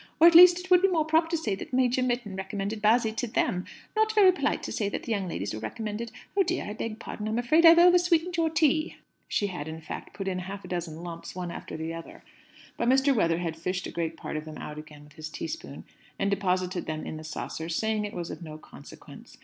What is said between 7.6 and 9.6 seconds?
I've over sweetened your tea?" She